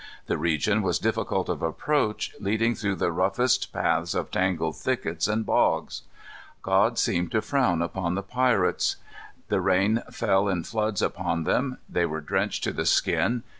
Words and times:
The 0.25 0.39
region 0.39 0.81
was 0.81 0.97
difficult 0.97 1.47
of 1.47 1.61
approach, 1.61 2.33
leading 2.39 2.73
through 2.73 2.95
the 2.95 3.11
roughest 3.11 3.71
paths 3.71 4.15
of 4.15 4.31
tangled 4.31 4.77
thickets 4.77 5.27
and 5.27 5.45
bogs. 5.45 6.01
God 6.63 6.97
seemed 6.97 7.29
to 7.33 7.41
frown 7.43 7.83
upon 7.83 8.15
the 8.15 8.23
pirates. 8.23 8.95
The 9.49 9.61
rain 9.61 10.01
fell 10.09 10.47
in 10.49 10.63
floods 10.63 11.03
upon 11.03 11.43
them. 11.43 11.77
They 11.87 12.07
were 12.07 12.19
drenched 12.19 12.63
to 12.63 12.71
the 12.73 12.87
skin. 12.87 13.43